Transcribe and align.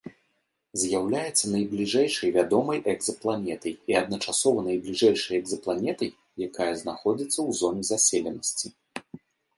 З'яўляецца 0.83 1.45
найбліжэйшай 1.55 2.29
вядомай 2.37 2.79
экзапланетай 2.93 3.73
і 3.93 3.97
адначасова 4.01 4.63
найбліжэйшай 4.69 5.35
экзапланетай, 5.41 6.09
якая 6.47 6.71
знаходзіцца 6.83 7.33
ў 7.33 7.49
зоне 7.61 7.83
заселенасці. 7.91 8.67